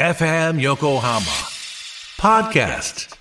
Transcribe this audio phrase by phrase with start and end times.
[0.00, 1.22] FM Yokohama
[2.20, 3.16] Podcast.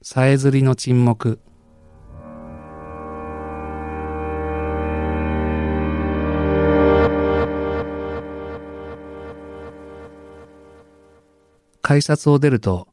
[0.00, 1.40] さえずりの沈黙。
[11.82, 12.86] 改札を出ると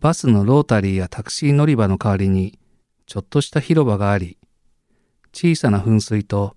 [0.00, 2.58] バスのロータリーやタクシー乗り場の代わりに
[3.06, 4.36] ちょっとした広場があり
[5.32, 6.54] 小さな噴水と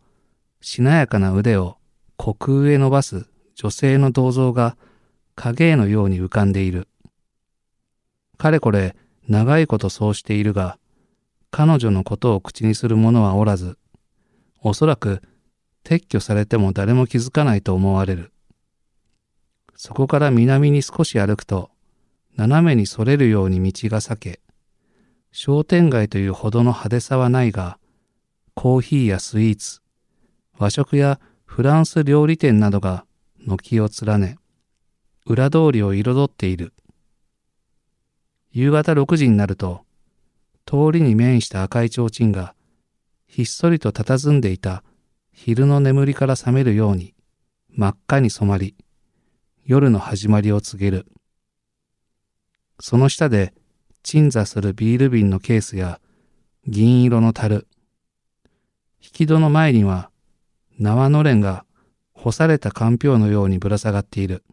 [0.59, 1.77] しなやかな腕を
[2.19, 4.77] 虚空へ伸ばす女性の銅像が
[5.35, 6.87] 影絵のように浮かんでいる。
[8.37, 8.95] かれこれ
[9.27, 10.77] 長いことそうしているが、
[11.51, 13.77] 彼女のことを口にする者はおらず、
[14.61, 15.21] おそらく
[15.83, 18.31] 撤去されても誰も気づかないと思われる。
[19.75, 21.71] そこから南に少し歩くと、
[22.35, 24.39] 斜めにそれるように道が裂け、
[25.31, 27.79] 商店街というほどの派手さはないが、
[28.53, 29.81] コーヒーやスイーツ、
[30.57, 33.05] 和食やフランス料理店などが
[33.47, 34.37] 軒を連ね、
[35.25, 36.73] 裏通りを彩っている。
[38.51, 39.85] 夕方6時になると、
[40.65, 42.53] 通りに面した赤い提灯が、
[43.27, 44.83] ひっそりと佇んでいた
[45.31, 47.13] 昼の眠りから覚めるように、
[47.69, 48.75] 真っ赤に染まり、
[49.65, 51.05] 夜の始まりを告げる。
[52.79, 53.53] その下で
[54.03, 55.99] 鎮座するビール瓶のケースや
[56.67, 57.67] 銀色の樽。
[59.01, 60.11] 引き戸の前には
[60.79, 61.65] 縄のれんが
[62.23, 64.43] 干されたかんぴょうのようにぶら下がっている。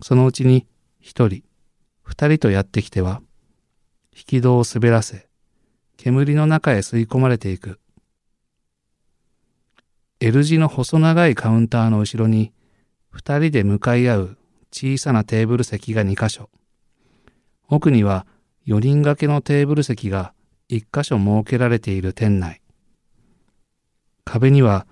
[0.00, 0.64] そのうちに
[1.00, 1.42] 一人、
[2.04, 3.20] 二人とやってきては、
[4.16, 5.26] 引き戸を滑らせ、
[5.96, 7.80] 煙の中へ吸い込まれていく。
[10.20, 12.52] L 字の細長いカウンターの後ろに、
[13.10, 14.38] 二人で向かい合う
[14.70, 16.48] 小さなテーブル席が二箇所。
[17.66, 18.24] 奥には
[18.64, 20.32] 四人掛けのテーブル席が
[20.68, 22.62] 一箇所設けられている店内。
[24.24, 24.86] 壁には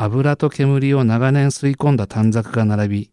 [0.00, 3.10] 油と煙を長年吸い込んだ短冊が並び、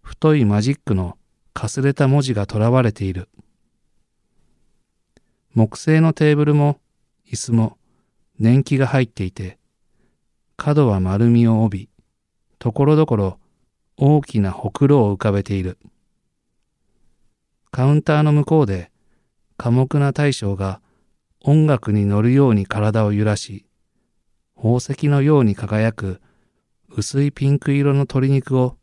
[0.00, 1.16] 太いマジックの
[1.54, 3.28] かすれた文字がとらわれている。
[5.54, 6.80] 木製のテーブルも
[7.30, 7.78] 椅子も
[8.40, 9.58] 年季が入っていて、
[10.56, 11.88] 角は丸みを帯び、
[12.58, 13.38] ところどころ
[13.96, 15.78] 大きなほくろを浮かべている。
[17.70, 18.90] カウンターの向こうで、
[19.56, 20.80] 寡黙な大将が
[21.42, 23.66] 音楽に乗るように体を揺らし、
[24.62, 26.20] 宝石のように輝く
[26.88, 28.76] 薄いピンク色の鶏肉を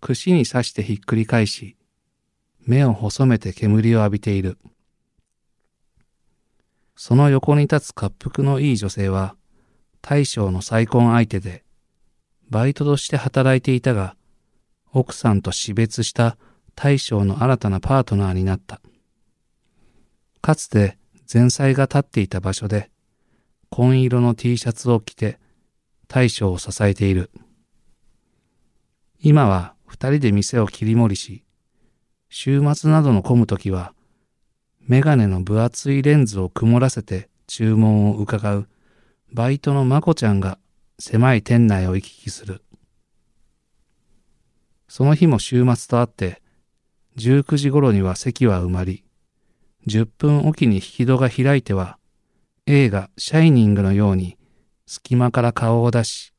[0.00, 1.76] 串に刺してひっくり返し、
[2.64, 4.56] 目を細めて煙を浴びている。
[6.94, 9.34] その横に立つ滑腹のいい女性は、
[10.00, 11.64] 大将の再婚相手で、
[12.48, 14.14] バイトとして働いていたが、
[14.92, 16.38] 奥さんと死別した
[16.76, 18.80] 大将の新たなパートナーになった。
[20.40, 20.98] かつて
[21.32, 22.92] 前妻が立っていた場所で、
[23.70, 25.38] 紺色の T シャツを着て
[26.08, 27.30] 大将を支えている。
[29.20, 31.44] 今は二人で店を切り盛りし、
[32.28, 33.92] 週末などの混むときは、
[34.80, 38.68] メガネの分厚いレンズを曇らせて注文を伺う
[39.32, 40.58] バイトのまこちゃんが
[40.98, 42.62] 狭い店内を行き来する。
[44.88, 46.40] その日も週末とあって、
[47.18, 49.04] 19時頃には席は埋まり、
[49.88, 51.98] 10分おきに引き戸が開いては、
[52.68, 54.36] 映画シャイニングのように
[54.86, 56.32] 隙間から顔を出し、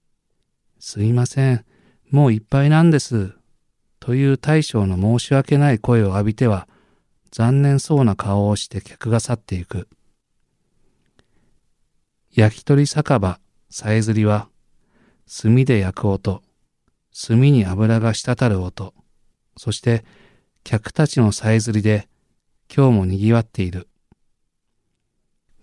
[0.77, 1.65] すいません、
[2.11, 3.33] もういっぱいなんです。
[4.01, 6.67] という大将の申し訳ない声を浴びては、
[7.31, 9.87] 残念そうな顔をして客が去っていく。
[12.33, 13.39] 焼き鳥酒場、
[13.69, 14.49] さえずりは、
[15.41, 16.41] 炭で焼く音、
[17.27, 18.93] 炭に油が滴る音、
[19.55, 20.03] そして
[20.65, 22.09] 客たちのさえずりで
[22.73, 23.87] 今日も賑わっている。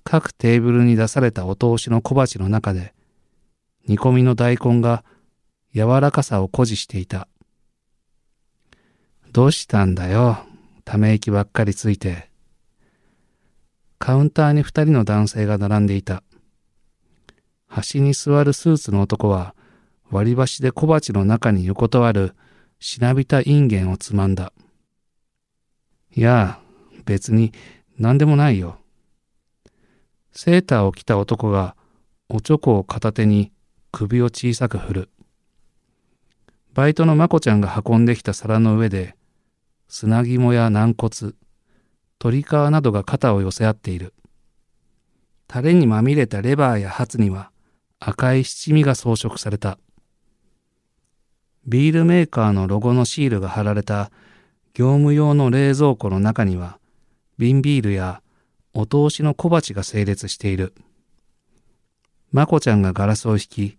[0.05, 2.95] 各テーブルに出されたお通しの小鉢の中で、
[3.87, 5.03] 煮込みの大根が
[5.75, 7.27] 柔らかさを誇示していた。
[9.33, 10.39] どうしたんだよ、
[10.85, 12.31] ため息ばっかりついて。
[13.99, 16.23] カウンターに二人の男性が並んでいた。
[17.67, 19.55] 端に座るスーツの男は
[20.11, 22.35] 割り箸で小鉢の中に横たわる
[22.79, 24.53] しなびたインゲンをつまんだ。
[26.15, 26.61] いや、
[27.05, 27.53] 別に
[27.99, 28.79] 何でもないよ。
[30.37, 31.77] セーターを着た男が
[32.29, 33.53] おちょこを片手に
[33.93, 35.11] 首を小さく振る。
[36.73, 39.15] バイトのまこちゃんが運んできた皿の上で
[39.87, 41.35] 砂肝や軟骨、
[42.21, 44.13] 鶏皮などが肩を寄せ合っている。
[45.47, 47.53] タレにまみれたレバーやハツには
[48.01, 49.79] 赤い七味が装飾された。
[51.67, 54.11] ビールメーカーのロゴのシールが貼られた
[54.75, 56.81] 業務用の冷蔵庫の中には
[57.39, 58.21] 瓶ビールや
[58.75, 60.75] お通しの小鉢が整列している。
[62.33, 63.79] まこちゃんがガラスを引き、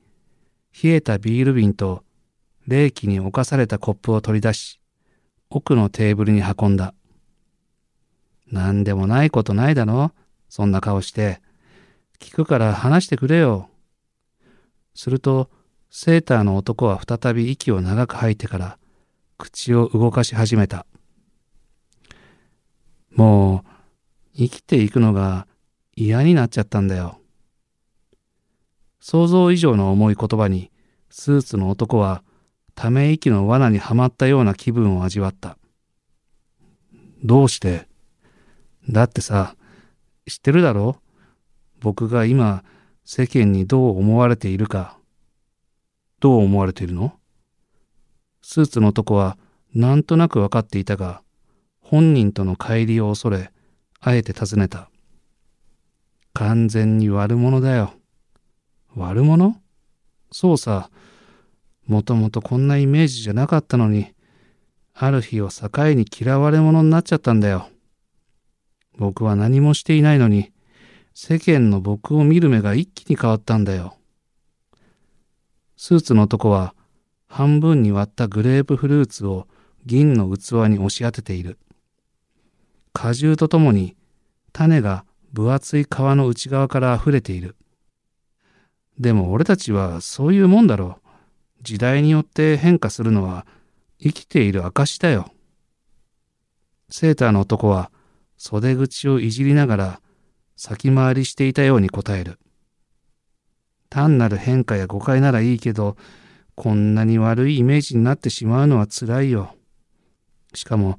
[0.84, 2.04] 冷えたビール瓶と
[2.66, 4.80] 冷気に侵されたコップを取り出し、
[5.50, 6.94] 奥のテーブルに運んだ。
[8.50, 10.12] なんでもないことないだろ
[10.48, 11.42] そんな顔して。
[12.20, 13.70] 聞くから話してくれよ。
[14.94, 15.50] すると、
[15.90, 18.78] セーターの男は再び息を長く吐いてから、
[19.38, 20.86] 口を動かし始めた。
[23.12, 23.75] もう、
[24.36, 25.48] 生きていくのが
[25.96, 27.20] 嫌になっちゃったんだよ。
[29.00, 30.72] 想像以上の重い言葉に、
[31.10, 32.24] スーツの男は、
[32.74, 35.58] ため息の罠にはまったような気分を味わった。
[37.24, 37.88] どうして？
[38.90, 39.56] だってさ、
[40.28, 40.98] 知ってるだろ？
[41.80, 42.64] 僕が今、
[43.06, 44.98] 世間にどう思われているか。
[46.20, 47.14] どう思われているの？
[48.42, 49.38] スーツの男は
[49.74, 51.22] なんとなく分かっていたが、
[51.80, 53.52] 本人との帰りを恐れ、
[54.08, 54.92] あえて尋ねた。
[56.34, 57.92] 完全に悪者だよ。
[58.96, 59.56] 悪者？
[60.32, 60.92] そうさ。
[61.88, 64.14] もともとこんなイメージじゃなかったのに、
[64.94, 67.68] ある日を境に嫌われ者になっちゃったんだよ。
[68.96, 70.52] 僕は何もしていないのに、
[71.16, 73.98] 世間の僕を見る目が一気に変わったんだよ。
[75.78, 76.76] スーツの男は
[77.26, 79.48] 半分に割ったグレープフルーツを
[79.88, 81.58] 銀の器に押し当てている。
[82.96, 83.98] 果汁とともに
[84.54, 85.04] 種が
[85.34, 87.58] 分厚い皮の内側から溢れている。
[88.98, 91.10] でも俺たちはそういうもんだろう。
[91.62, 93.46] 時代によって変化するのは
[94.00, 95.30] 生きている証だよ。
[96.90, 97.92] セーターの男は
[98.38, 100.02] 袖口をいじりながら
[100.56, 102.40] 先回りしていたように答える。
[103.90, 105.98] 単なる変化や誤解ならいいけど、
[106.56, 109.54] こんなに悪いイメージになってしまうのは辛いよ。
[110.54, 110.98] しかも、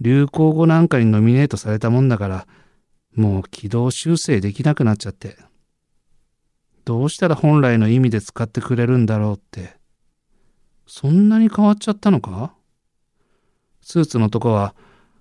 [0.00, 2.46] 流行語なんかにノミネートされたもんだから、
[3.14, 5.36] もう軌道修正できなくなっちゃって。
[6.84, 9.76] どうしたら本来の意味で使ってくれるんだろうって。
[10.86, 12.54] そんなに変わっちゃったのか？
[13.82, 14.74] スーツの男は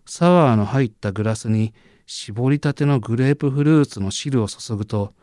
[0.05, 1.73] サワーの入ったグラスに
[2.05, 5.13] 絞りたてのグレープフルーツの汁を注ぐと、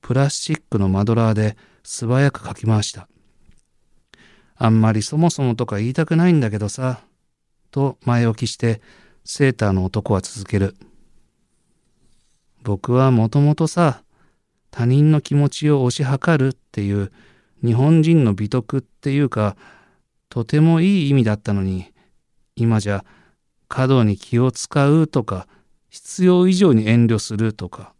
[0.00, 3.08] プラスチックのマドラーで素早くかき回した。
[4.54, 7.00] あんまりそもそもとか言いたくないんだけどさ、
[7.70, 8.80] と前置きして
[9.24, 10.76] セーターの男は続ける。
[12.62, 14.02] 僕はもともとさ、
[14.70, 17.12] 他人の気持ちを推し量るっていう
[17.64, 19.56] 日本人の美徳っていうか、
[20.28, 21.92] とてもいい意味だったのに、
[22.56, 23.04] 今じゃ
[23.68, 25.46] 過度に気を使うとか、
[25.88, 27.94] 必要以上に遠慮するとか、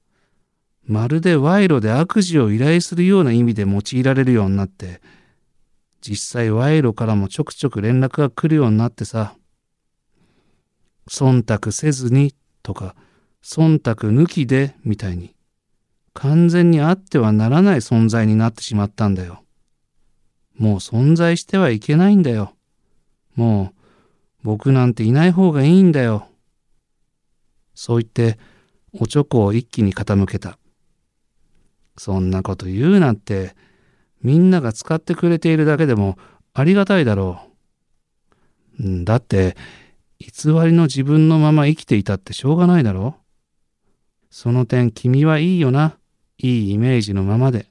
[0.84, 5.00] まるで賄賂で悪事を依頼するような意味で用いられるようになって、
[6.00, 9.34] 実際賄賂からもちょくちょく連絡が来るようになってさ、
[11.10, 12.94] 忖度せずにとか、
[13.42, 15.34] 忖度抜きでみたいに、
[16.14, 19.44] 完全にあってはならない存在になってしまったんだよ。
[20.56, 22.54] もう存在してはいけないんだよ。
[23.36, 23.78] もう
[24.42, 26.26] 僕なんていない方がいいんだよ。
[27.74, 28.38] そう言って
[28.92, 30.58] おちょこを一気に傾けた。
[31.96, 33.54] そんなこと言うなんて、
[34.22, 36.18] みんなが使ってくれているだけでも
[36.54, 37.40] ありがたいだろ
[38.80, 39.04] う。
[39.04, 39.56] だって、
[40.20, 43.16] 偽りの自分のまま生きていたってしょうがないだろ。
[44.30, 45.96] その点君はいいよな。
[46.38, 47.66] いいイメージのままで。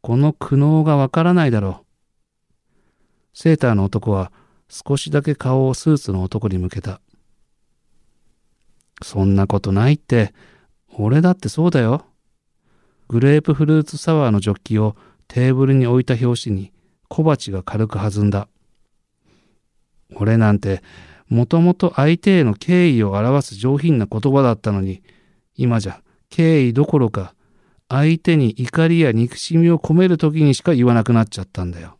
[0.00, 1.86] この苦悩がわからないだろう。
[3.34, 4.32] セーターの男は
[4.68, 7.00] 少しだけ顔をスーツの男に向けた。
[9.02, 10.34] そんなことないって、
[10.94, 12.06] 俺だってそうだよ。
[13.08, 14.96] グレープフルーツサワーのジョッキを
[15.28, 16.72] テーブルに置いた拍子に
[17.08, 18.48] 小鉢が軽く弾んだ。
[20.14, 20.82] 俺なんて
[21.28, 25.02] もともと相手への敬意を表す上品な言葉だったのに、
[25.56, 27.34] 今じゃ敬意どころか
[27.88, 31.98] 相手に怒りや憎しみを込める時にしか言わなくなっちゃったんだよ。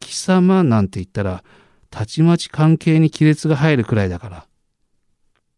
[0.00, 1.42] 貴様なんて言ったら、
[1.90, 4.46] たちまち関係に亀裂が入るくらいだから。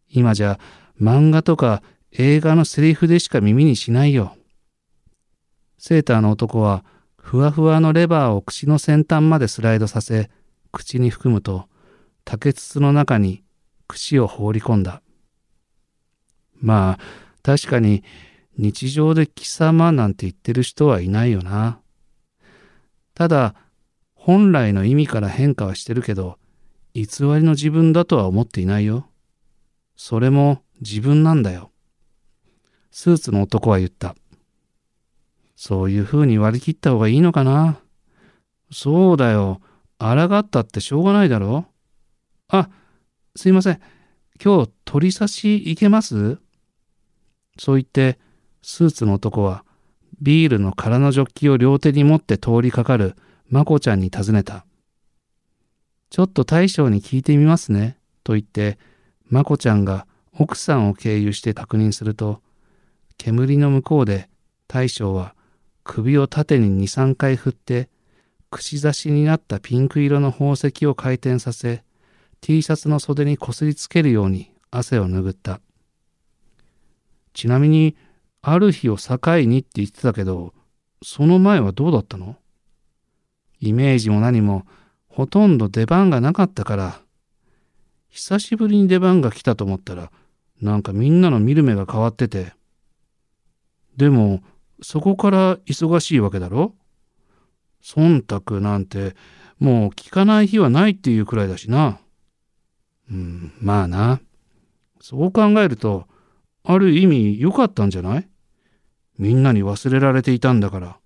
[0.08, 0.58] 今じゃ
[1.00, 1.82] 漫画とか
[2.12, 4.34] 映画のセリフでしか耳にしないよ。
[5.78, 6.84] セーターの男は
[7.16, 10.30] ふわふわのレバーを口の先端までスライドさせ、
[10.72, 11.68] 口に含むと、
[12.30, 13.42] 竹筒の中に
[13.86, 15.00] 串を放り込んだ。
[16.60, 17.02] まあ、
[17.42, 18.04] 確かに
[18.58, 21.80] 日常で貴様なんて言ってる人はいないよな。
[23.14, 23.54] ただ、
[24.12, 26.36] 本来の意味から変化はしてるけど、
[26.92, 27.08] 偽り
[27.42, 29.08] の自分だとは思っていないよ。
[29.96, 31.70] それも自分なんだよ。
[32.90, 34.14] スーツの男は言った。
[35.56, 37.80] そういう風に割り切った方がいいのかな。
[38.70, 39.62] そうだよ。
[39.98, 41.77] 抗ったってしょうがないだろう。
[42.50, 42.70] あ、
[43.36, 43.80] すいません。
[44.42, 46.38] 今日取り差し行けます？
[47.58, 48.18] そう言って、
[48.62, 49.64] スーツの男は
[50.22, 53.16] ビールの空のジョッキを両手に持って通りかかる
[53.50, 54.64] まこちゃんに尋ねた。
[56.08, 57.98] ちょっと大将に聞いてみますね。
[58.24, 58.78] と言って、
[59.28, 62.40] まこちゃんが奥さんを経由して確認すると、
[63.18, 64.30] 煙の向こうで
[64.68, 65.34] 大将は
[65.84, 67.90] 首を縦に2、3回振って、
[68.50, 71.82] 串刺しになったピンク色の宝石を回転させ、
[72.40, 75.60] T シャツの袖にこすりつけるように汗を拭った。
[77.34, 77.96] ちなみに、
[78.40, 80.54] ある日を境にって言ってたけど、
[81.02, 82.36] その前はどうだったの？
[83.60, 84.66] イメージも何も
[85.08, 87.00] ほとんど出番がなかったから、
[88.08, 90.10] 久しぶりに出番が来たと思ったら、
[90.62, 92.52] なんかみんなの見る目が変わってて。
[93.96, 94.42] でも、
[94.80, 96.74] そこから忙しいわけだろ？
[97.82, 99.16] 忖度なんて、
[99.58, 101.98] もう聞かない日はないっていうくらいだしな。
[103.10, 104.20] うん、まあな。
[105.00, 106.06] そう考えると、
[106.64, 108.28] ある意味良かったんじゃない？
[109.18, 110.98] みんなに忘れられていたんだから。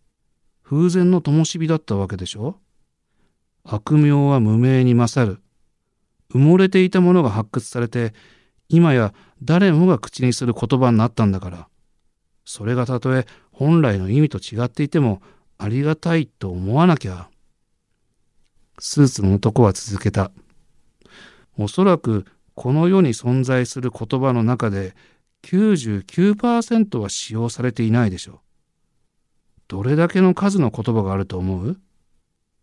[0.64, 2.56] 風前の灯火だったわけでしょ？
[3.64, 5.42] 悪名は無名に勝る。
[6.34, 8.14] 埋もれていたものが発掘されて、
[8.68, 11.68] 今や誰もが口にする言葉になったんだから。
[12.44, 15.22] それがたとえ本来の意味と違っていても
[15.58, 17.28] ありがたいと思わなきゃ。
[18.78, 20.32] スーツの男は続けた。
[21.58, 24.94] おそらくこの世に存在する言葉の中で
[25.42, 28.38] 99%は使用されていないでしょう。
[29.68, 31.80] どれだけの数の言葉があると思う？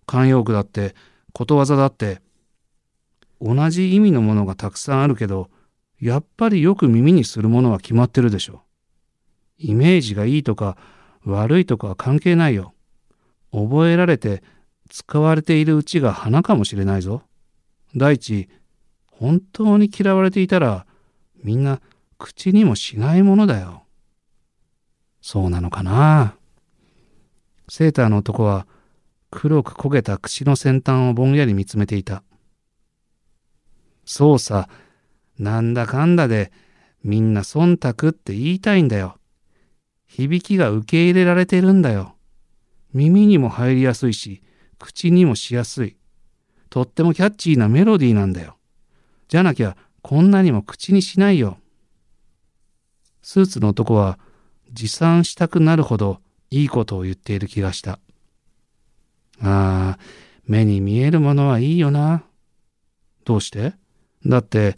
[0.07, 0.95] 慣用句だって
[1.33, 2.21] ことわざだって
[3.41, 5.49] 同じ意味のものがたくさんあるけど
[5.99, 8.63] やっぱりよく耳にするものは決まってるでしょ
[9.57, 10.77] イメージがいいとか
[11.25, 12.73] 悪いとかは関係ないよ。
[13.51, 14.43] 覚えられて
[14.89, 17.23] 使われているうちが花かもしれないぞ。
[17.95, 18.49] 第一
[19.19, 20.85] 本当に嫌われていたら
[21.43, 21.81] みんな
[22.17, 23.83] 口にもしないものだよ
[25.21, 26.35] そうなのかな
[27.67, 28.65] セーターの男は
[29.31, 32.23] 黒く焦げた口の先端をぼんやり見つめていた。
[34.05, 34.69] そうさ、
[35.37, 36.51] なんだかんだで
[37.03, 39.17] みんな忖度って言いたいんだよ。
[40.07, 42.15] 響きが受け入れられてるんだよ。
[42.93, 44.41] 耳にも入りやすいし、
[44.79, 45.97] 口にもしやすい。
[46.71, 48.57] とってもキャッチーなメロディーなんだよ。
[49.29, 51.57] じゃなきゃこんなにも口にしないよ。
[53.21, 54.19] スーツの男は
[54.71, 56.19] 持参したくなるほど
[56.49, 57.99] いいことを言っている気がした。
[59.41, 59.99] ああ、
[60.45, 62.23] 目に見えるものはいいよな。
[63.23, 63.73] どうして？
[64.25, 64.77] だって、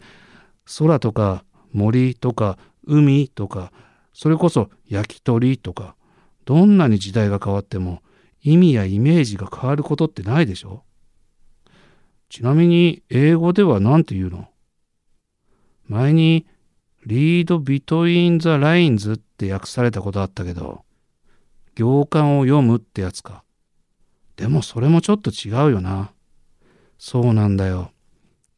[0.78, 3.72] 空とか森とか海とか、
[4.12, 5.96] それこそ焼き鳥とか、
[6.44, 8.02] どんなに時代が変わっても
[8.42, 10.84] 意味やイメージが変わることってないでしょ？
[12.32, 14.48] ちなみに英語では何て言うの？
[15.84, 16.46] 前に
[17.06, 20.82] read between the lines って訳されたことあったけど、
[21.74, 23.44] 行間を読むってやつか。
[24.36, 26.10] でもそれもちょっと違うよな。
[26.96, 27.90] そうなんだよ。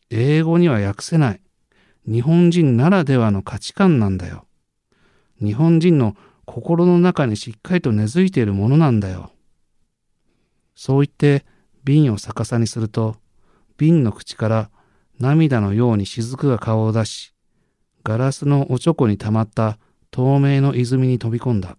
[0.08, 1.40] 英語には訳せない。
[2.06, 4.46] 日本人ならではの価値観なんだよ。
[5.42, 6.14] 日本人の
[6.44, 9.32] 心の中にしっかりと根付いているものなんだよ。
[10.76, 11.44] そう言って
[11.82, 13.16] 瓶を逆さにすると、
[13.76, 14.70] 瓶の口から
[15.18, 17.34] 涙のように雫が顔を出し、
[18.02, 19.78] ガラスのおちょこに溜まった
[20.10, 21.76] 透明の泉に飛び込んだ。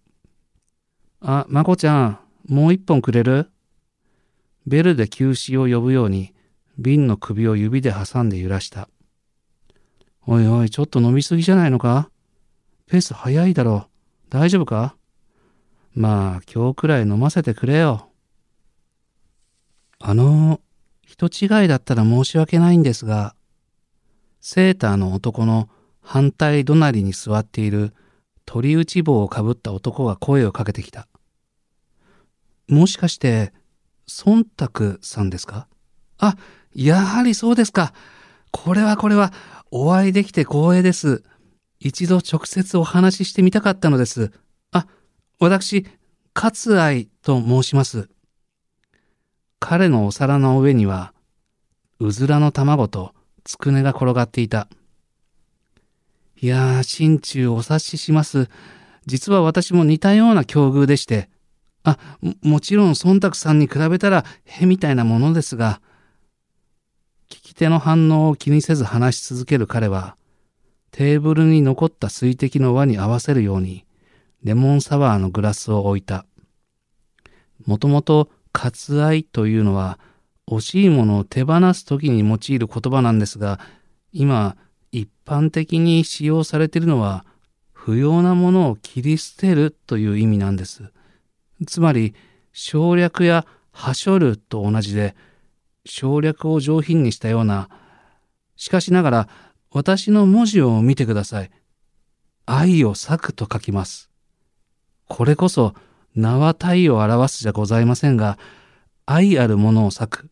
[1.22, 3.50] あ、まこちゃん、もう一本くれる？
[4.66, 6.34] ベルで休止を呼ぶように、
[6.78, 8.90] 瓶の首を指で挟んで揺らした。
[10.28, 12.10] おいおい、ちょっと飲みすぎじゃないのか？
[12.88, 13.90] ペース早いだろう。
[14.30, 14.96] 大丈夫か
[15.94, 18.10] まあ、今日くらい飲ませてくれよ。
[20.00, 20.60] あの、
[21.18, 23.36] 人違いだったら申し訳ないんですが、
[24.42, 25.70] セーターの男の
[26.02, 27.94] 反対隣に座っている
[28.46, 31.08] 鳥打ち棒をかぶった男が声をかけてきた。
[32.68, 33.54] もしかして、
[34.08, 35.68] 忖度さんですか？
[36.18, 36.36] あ、
[36.76, 37.94] やはりそうですか。
[38.52, 39.34] これはこれは、
[39.72, 41.24] お会いできて光栄です。
[41.80, 44.32] 一度直接お話ししてみたかったのです。
[44.72, 44.88] あ、
[45.40, 45.88] 私、
[46.36, 48.10] 勝愛と申します。
[49.60, 51.14] 彼のお皿の上には、
[52.00, 54.68] うずらの卵とつくねが転がっていた。
[56.42, 58.50] いやー、心中お察しします。
[59.06, 61.30] 実は私も似たような境遇でして。
[61.84, 61.98] あ、
[62.42, 65.82] もちろん忖度さんに比べたらへみたいなものですが、
[67.30, 70.18] 聞き手の反応を気にせず話し続ける彼は、
[70.92, 73.86] テーブルに残った水滴の輪に合わせるように、
[74.44, 76.26] レモンサワーのグラスを置いた。
[77.66, 80.00] もともと、割愛というのは、
[80.48, 83.60] 惜しいものを手放す時に用いる言葉なんですが、
[84.12, 84.56] 今、
[84.96, 87.26] 一般的に使用されているのは
[87.74, 90.90] 不要なものを切り捨てるという意味なんです。
[91.68, 92.16] つまり
[92.54, 95.16] 省略やはしょると同じで
[95.84, 97.68] 省略を上品にしたような、
[98.56, 99.30] しかしながら
[99.70, 101.52] 私の文字を見てください。
[102.46, 104.10] 愛を咲くと書きます。
[105.10, 105.74] これこそ
[106.16, 108.40] 名は体を表すじゃございませんが、
[109.06, 110.30] 愛あるものを咲く。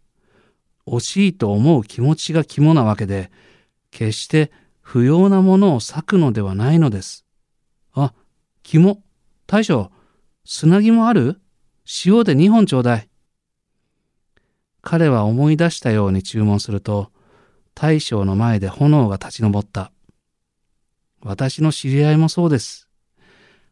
[0.87, 3.31] 惜しいと思う気持ちが肝なわけで、
[3.91, 7.25] 決して不要なものを咲くのではないのです。
[7.93, 8.13] あ、
[8.63, 9.01] 肝。
[9.45, 9.91] 大将、
[10.45, 11.39] 砂肝ある？
[12.05, 13.09] 塩で2本ちょうだい。
[14.81, 17.11] 彼は思い出したように注文すると、
[17.75, 19.91] 大将の前で炎が立ち上った。
[21.21, 22.89] 私の知り合いもそうです。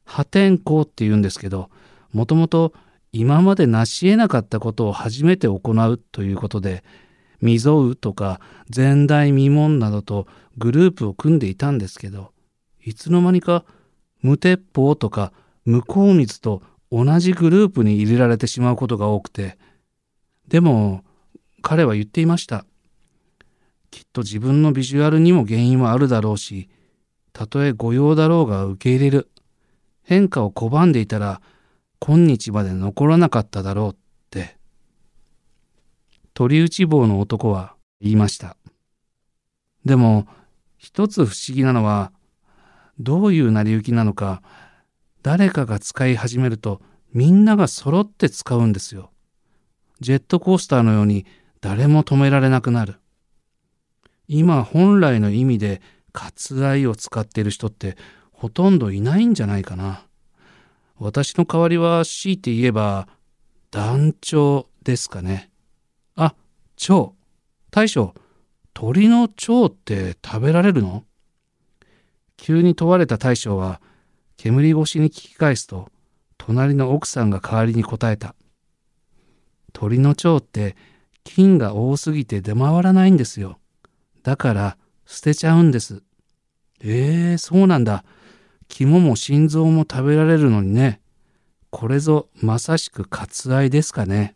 [0.05, 1.69] 破天荒って言うんですけど、
[2.13, 2.73] もともと
[3.11, 6.83] 今まで成し得なかったことを初めて行うということで、
[7.39, 8.39] 未曾有とか
[8.73, 10.27] 前代未聞などと
[10.57, 12.31] グループを組んでいたんですけど、
[12.83, 13.65] いつの間にか
[14.21, 15.33] 無鉄砲とか
[15.65, 19.57] 向こう水と同じグループに入れられてしまうことが多くて、
[20.47, 21.03] でも
[21.61, 22.65] 彼は言っていました。
[23.89, 26.69] きっと自分のビジュアルにも原因はあるだろうし、
[27.33, 29.29] たとえ御用だろうが受け入れる。
[30.03, 31.41] 変化を拒んでいたら、
[32.03, 33.95] 今日まで残らなかっただろうっ
[34.31, 34.57] て。
[36.33, 38.57] 鳥打ち棒の男は言いました。
[39.85, 40.27] でも、
[40.77, 42.11] 一つ不思議なのは、
[42.99, 44.41] どういう成り行きなのか、
[45.21, 46.81] 誰かが使い始めると
[47.13, 49.11] みんなが揃って使うんですよ。
[49.99, 51.27] ジェットコースターのように
[51.61, 52.95] 誰も止められなくなる。
[54.27, 55.81] 今本来の意味で
[56.13, 57.95] 割愛を使っている人って
[58.31, 60.07] ほとんどいないんじゃないかな。
[61.03, 63.07] 私の代わりは強いて言えば
[63.71, 65.49] 団長ですかね。
[66.15, 66.35] あ、
[66.75, 67.15] 蝶。
[67.71, 68.13] 大将、
[68.75, 71.03] 鳥の蝶って食べられるの？
[72.37, 73.81] 急に問われた大将は
[74.37, 75.89] 煙越しに聞き返すと
[76.37, 78.35] 隣の奥さんが代わりに答えた。
[79.73, 80.75] 鳥の蝶って
[81.23, 83.57] 菌が多すぎて出回らないんですよ。
[84.21, 84.77] だから
[85.07, 86.03] 捨てちゃうんです。
[86.83, 88.05] ええー、そうなんだ。
[88.73, 91.01] 肝も心臓も食べられるのにね。
[91.71, 94.33] これぞまさしく割愛ですかね。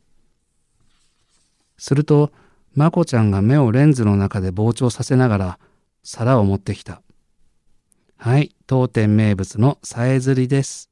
[1.78, 2.34] すると、
[2.74, 5.60] まこちゃんが目をレンズの中で膨張させながら
[6.04, 7.02] 皿を持ってきた。
[8.18, 10.90] はい、当店名物のさえずりです。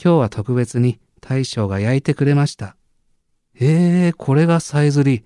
[0.00, 2.76] 今日は特別に大将が焼いてくれました。
[3.58, 5.24] えー、これがさえずり。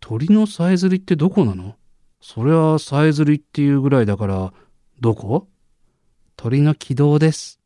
[0.00, 1.76] 鳥のさえずりってどこなの？
[2.22, 4.54] それはさえずりっていうぐらいだから、
[5.00, 5.48] どこ？
[6.42, 7.60] 鳥の軌道です。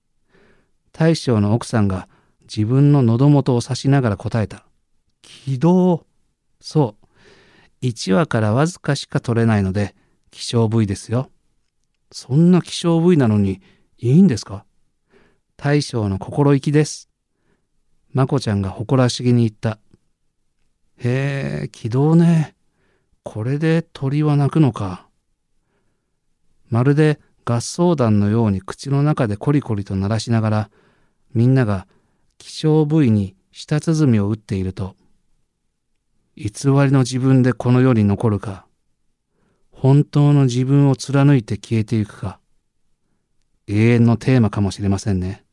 [0.92, 2.10] 大将の奥さんが
[2.42, 4.66] 自分の喉元を指しながら答えた。
[5.22, 6.04] 軌道。
[6.60, 7.06] そう。
[7.86, 9.94] 1羽からわずかしか取れないので、
[10.30, 11.30] 希少部位ですよ。
[12.12, 13.62] そんな希少部位なのに
[13.96, 14.66] いいんですか？
[15.56, 17.08] 大将の心意気です。
[18.12, 19.78] まこちゃんが誇らしげに言った。
[20.98, 22.54] へえ、軌道ね。
[23.22, 25.08] これで鳥は鳴くのか。
[26.68, 30.70] まるで合奏団のように口の中でコリコリと鳴らしながら、
[31.32, 31.87] みんなが
[32.38, 34.96] 希少部位に舌鼓を打っていると、
[36.37, 38.66] 偽りの自分でこの世に残るか、
[39.70, 42.40] 本当の自分を貫いて消えていくか、
[43.68, 45.44] 永遠のテーマかもしれませんね。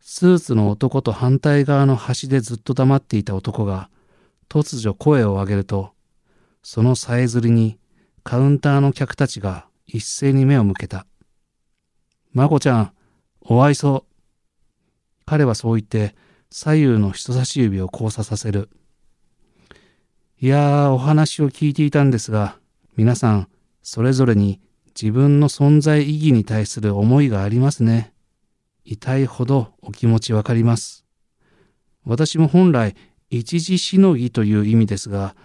[0.00, 3.88] スーツの男と反対側の端でずっと黙っていた男が、
[4.48, 5.92] 突如声を上げると、
[6.64, 7.78] そのさえずりに
[8.24, 11.06] カウンターの客たちが一斉に目を向けた。
[12.32, 12.92] まこちゃん、
[13.40, 14.06] お愛想。
[15.26, 16.14] 彼はそう言って
[16.50, 18.70] 左右の人差し指を交差させる。
[20.40, 22.58] いやー、お話を聞いていたんですが、
[22.96, 23.48] 皆さん、
[23.82, 24.60] それぞれに
[25.00, 28.12] 自分の存在意義に対する思いがありますね。
[28.84, 31.04] 痛いほどお気持ちわかります。
[32.04, 32.96] 私も本来
[33.28, 35.36] 一時しのぎという意味ですが、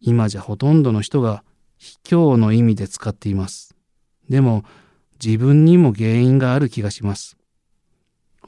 [0.00, 1.44] 今じゃほとんどの人が
[1.78, 3.69] 卑怯の意味で使っています。
[4.30, 4.64] でも、
[5.22, 7.36] 自分にも原因がある気がします。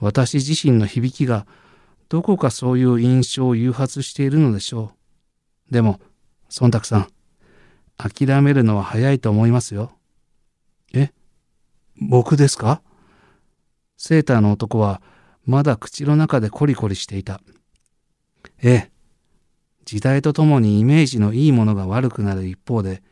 [0.01, 1.47] 私自身の響きが
[2.09, 4.93] どこかそういう印象を誘発しているのでしょ
[5.71, 5.73] う。
[5.73, 6.01] でも、
[6.61, 7.09] 孫沢さん、
[7.97, 9.93] 諦めるのは早いと思いますよ。
[10.95, 11.13] え
[11.97, 12.83] 僕ですか？
[13.97, 15.03] セーターの男は
[15.45, 17.41] まだ口の中でコリコリしていた。
[18.63, 18.91] ええ。
[19.85, 23.03] 時代とともにイメージのいいものが悪くなる一方で、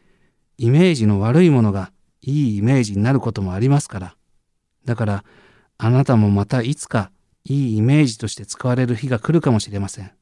[0.56, 4.16] イメージの悪いものがいいイメージになることもありますから。
[4.84, 5.24] だから、
[5.78, 7.10] あなたもまたいつか
[7.44, 10.12] いいイメージとして使われる日が来るかもしれません。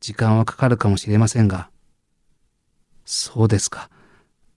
[0.00, 1.70] 時間はかかるかもしれませんが。
[3.04, 3.88] そうですか。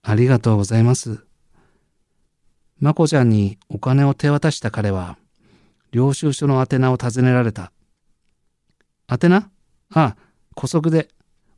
[0.02, 1.24] ありがとうございます。
[2.78, 5.18] まこちゃんにお金を手渡した彼は、
[5.92, 7.72] 領収書の宛名を尋ねられた。
[9.10, 9.50] 宛名？
[9.92, 10.16] ああ、
[10.54, 11.08] 古速で。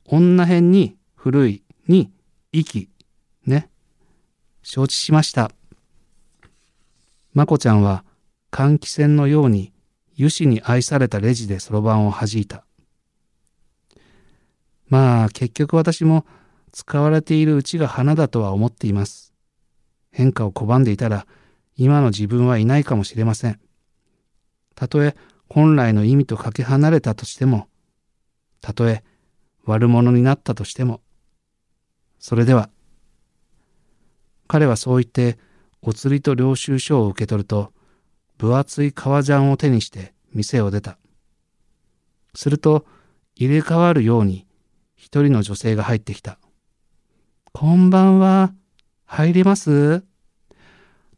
[0.05, 2.11] 女辺に古いに
[2.53, 2.89] 息。
[4.63, 5.51] 承知しました。
[7.35, 8.05] まこちゃんは
[8.51, 9.73] 換気扇のように
[10.15, 12.65] 油脂に愛されたレジでそろばんを弾いた。
[14.89, 16.27] まあ結局私も
[16.73, 19.33] 使われているうちが花だとは思っています。
[20.11, 21.27] 変化を拒んでいたら
[21.77, 23.61] 今の自分はいないかもしれません。
[24.75, 25.17] たとえ
[25.49, 27.69] 本来の意味とかけ離れたとしても、
[28.61, 29.05] たとえ
[29.65, 31.03] 悪者になったとしても、
[32.19, 32.71] それでは、
[34.47, 35.39] 彼はそう言って
[35.83, 37.73] お釣りと領収書を受け取ると、
[38.39, 40.99] 分厚い革ジャンを手にして店を出た。
[42.35, 42.87] すると、
[43.35, 44.47] 入れ替わるように
[44.97, 46.39] 一人の女性が入ってきた。
[47.53, 48.53] こんばんは。
[49.05, 50.05] 入れます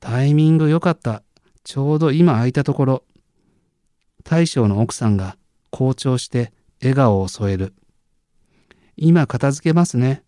[0.00, 1.22] タイミング良かった。
[1.62, 3.04] ちょうど今空いたところ。
[4.24, 5.36] 大将の奥さんが
[5.70, 7.74] 校長して笑顔を添える。
[8.96, 10.23] 今片付けますね。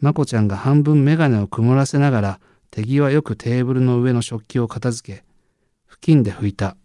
[0.00, 5.24] まこちゃんが半分メガネを曇らせながら手際よくテーブルの上の食器を片付け、
[5.86, 6.76] 布巾で拭いた。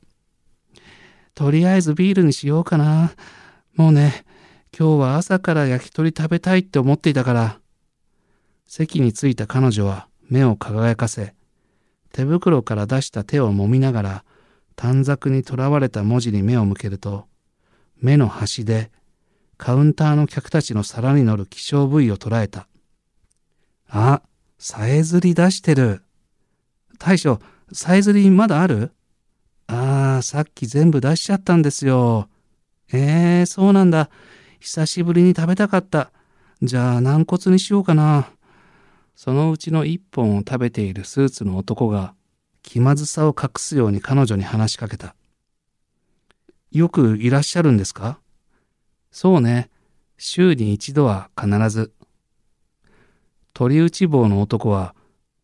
[1.33, 3.11] とりあえずビールにしようかな。
[3.75, 4.25] もうね、
[4.77, 7.59] 今日は朝から焼き鳥食べたいって思っていたから。
[8.65, 11.33] 席に着いた彼女は目を輝かせ、
[12.13, 14.25] 手袋から出した手を揉みながら
[14.77, 17.25] 短冊にとらわれた文字に目を向けると、
[17.99, 18.91] 目の端で
[19.57, 22.67] カウンターの客たちの皿に乗る希少部位を捉えた。
[23.93, 24.21] あ、
[24.57, 26.01] さえずり出してる。
[26.97, 27.41] 大将、
[27.73, 28.93] さえずりまだある？
[29.67, 32.29] ああ、さっき全部出しちゃったんですよ。
[32.93, 34.09] ええー、そうなんだ。
[34.61, 36.11] 久しぶりに食べたかった。
[36.61, 38.29] じゃあ軟骨にしようかな。
[39.13, 42.13] そのうちの一本を食べているスーツの男が
[42.63, 45.15] 気まずさを隠すように彼女に話しかけた。
[46.71, 48.19] よくいらっしゃるんですか？
[49.11, 49.69] そうね。
[50.17, 51.91] 週に一度は必ず。
[53.53, 54.95] 鳥打ち棒の男は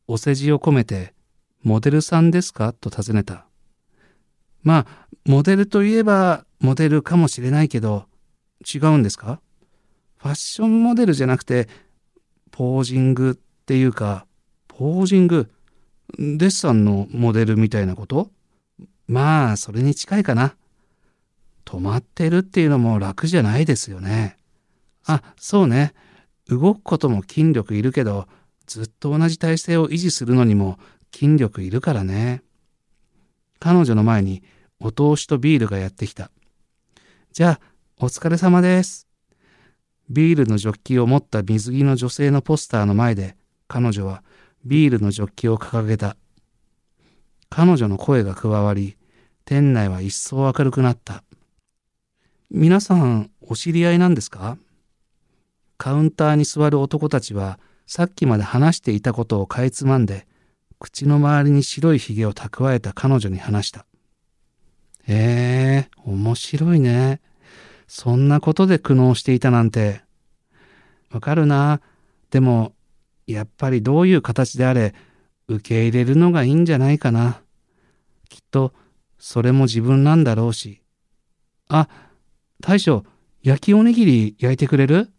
[0.07, 1.13] お世辞を込めて
[1.63, 2.73] モデルさんですか？
[2.73, 3.45] と尋ねた。
[4.63, 8.05] まあ、モデルといえばモデルかもしれないけど、
[8.73, 9.41] 違うんですか？
[10.17, 11.67] ファッションモデルじゃなくて、
[12.51, 14.25] ポージングっていうか、
[14.67, 15.51] ポージング、
[16.17, 18.31] デッサンのモデルみたいなこと？
[19.07, 20.55] まあ、それに近いかな。
[21.65, 24.37] 止まってるっていうのも楽じゃないですよね。
[25.05, 25.93] あ、そうね。
[26.49, 28.27] 動くことも筋力いるけど、
[28.65, 30.77] ずっと同じ体勢を維持するのにも
[31.13, 32.43] 筋力いるからね。
[33.59, 34.43] 彼女の前に
[34.79, 36.31] お通しとビールがやってきた。
[37.31, 37.59] じゃあ、
[37.99, 39.07] お疲れ様です。
[40.09, 43.35] ビールのジョッキを持った水着の女性のポスターの前で
[43.67, 44.23] 彼女は
[44.63, 46.15] ビールのジョッキを掲げた。
[47.49, 48.97] 彼女の声が加わり、
[49.45, 51.23] 店内は一層明るくなった。
[52.51, 54.57] 皆さん、お知り合いなんですか？
[55.77, 60.27] カウンターに座る男たちは、さっきまで話していたことをかいつまんで、
[60.79, 63.85] 口の周りに白いひげを蓄えた彼女に話した。
[65.07, 67.21] ええー、面白いね。
[67.87, 70.01] そんなことで苦悩していたなんて。
[71.09, 71.81] わかるな。
[72.29, 72.73] でも、
[73.25, 74.93] やっぱりどういう形であれ
[75.47, 77.41] 受け入れるのがいいんじゃないかな。
[78.29, 78.73] きっと
[79.17, 80.81] それも自分なんだろうし。
[81.69, 81.87] あ、
[82.61, 83.05] 大将、
[83.43, 85.09] 焼きおにぎり焼いてくれる？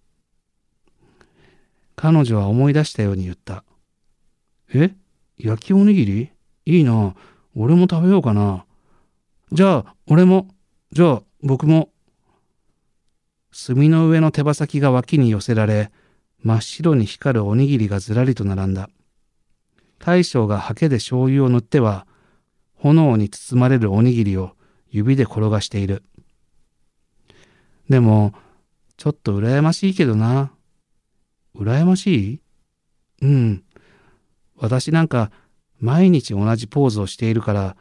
[2.01, 3.65] 彼女は思い出したように言った。
[4.73, 4.95] え？
[5.37, 6.31] 焼きおにぎり？
[6.65, 7.17] いいな。
[7.57, 8.65] 俺も食べようかな。
[9.51, 10.47] じゃあ、俺も。
[10.93, 11.91] じゃあ、僕も。
[13.51, 15.91] 炭の上の手羽先が脇に寄せられ、
[16.45, 18.91] 真っ白に光るおにぎりがずらりと並んだ。
[19.99, 22.07] 大将がハケで醤油を塗っては、
[22.75, 24.53] 炎に包まれるおにぎりを
[24.89, 26.05] 指で転がしている。
[27.91, 28.35] でも、
[28.97, 30.53] ちょっと羨ましいけどな。
[31.59, 32.41] 羨ましい？
[33.23, 33.65] うん。
[34.57, 35.31] 私なんか
[35.81, 37.77] 毎日同じポーズをしているから、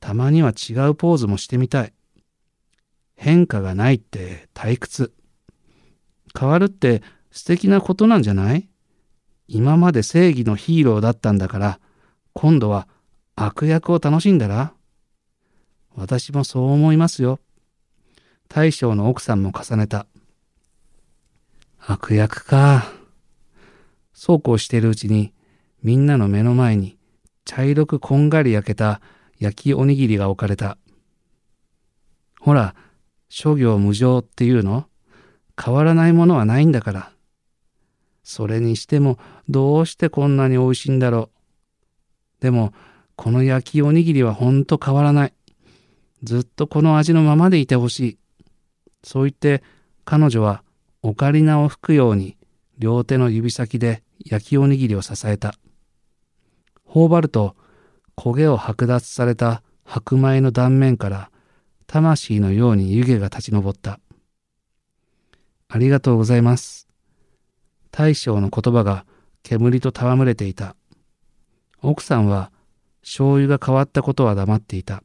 [0.00, 1.92] たまには違うポーズもしてみたい。
[3.16, 5.12] 変化がないって退屈。
[6.38, 8.68] 変わるって素敵なことなんじゃない？
[9.46, 11.80] 今まで正義のヒーローだったんだから、
[12.34, 12.86] 今度は
[13.34, 14.72] 悪役を楽しんだら？
[15.94, 17.40] 私もそう思いますよ。
[18.48, 20.06] 大将の奥さんも重ねた。
[21.78, 22.97] 悪役か。
[24.20, 25.32] そうこうしているうちに、
[25.80, 26.98] みんなの目の前に
[27.44, 29.00] 茶色くこんがり焼けた
[29.38, 30.76] 焼きおにぎりが置かれた。
[32.40, 32.74] ほら、
[33.28, 34.86] 諸行無常っていうの？
[35.56, 37.12] 変わらないものはないんだから。
[38.24, 41.30] それにしてもどうしてこんなに美味しいんだろ
[42.40, 42.42] う。
[42.42, 42.72] でも、
[43.14, 45.32] この焼きおにぎりはほんと変わらない。
[46.24, 48.18] ずっとこの味のままでいてほしい。
[49.04, 49.62] そう言って
[50.04, 50.64] 彼女は
[51.02, 52.36] オカリナを吹くように
[52.78, 55.54] 両手の指先で焼きおにぎりを支えた。
[56.84, 57.56] 頬張ると
[58.16, 61.30] 焦げを剥奪された白米の断面から
[61.86, 64.00] 魂のように湯気が立ち上った。
[65.68, 66.88] ありがとうございます。
[67.90, 69.06] 大将の言葉が
[69.42, 70.76] 煙と戯れていた。
[71.82, 72.52] 奥さんは
[73.02, 75.02] 醤油が変わったことは黙っていた。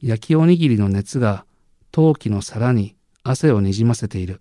[0.00, 1.46] 焼きおにぎりの熱が
[1.90, 4.40] 陶器の皿に汗をにじませている。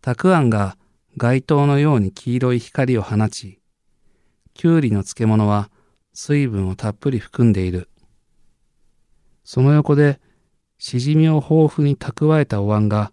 [0.00, 0.78] たくあんが
[1.16, 3.60] 街灯のように黄色い光を放ち、
[4.54, 5.70] きゅうりの漬物は
[6.12, 7.88] 水分をたっぷり含んでいる。
[9.44, 10.20] その横で、
[10.78, 13.12] しじみを豊富に蓄えたお椀が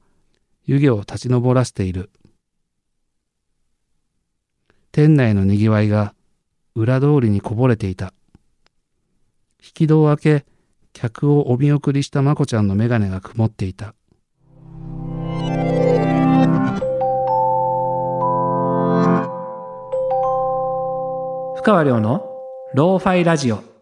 [0.64, 2.10] 湯気を立ち上らせている。
[4.94, 6.16] 店内の賑わいが
[6.74, 8.14] 裏通りにこぼれていた。
[9.62, 10.46] 引き戸を開け、
[10.94, 13.94] 客をお見送りしたまこちゃんの眼鏡が曇っていた。
[21.68, 22.26] 川亮の
[22.74, 23.77] ローファイラジオ。